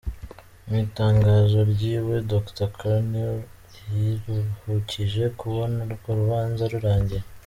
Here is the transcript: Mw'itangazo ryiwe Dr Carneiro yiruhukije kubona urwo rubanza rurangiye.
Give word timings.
Mw'itangazo 0.65 1.57
ryiwe 1.71 2.15
Dr 2.31 2.67
Carneiro 2.79 3.37
yiruhukije 3.93 5.23
kubona 5.39 5.77
urwo 5.85 6.09
rubanza 6.19 6.63
rurangiye. 6.73 7.23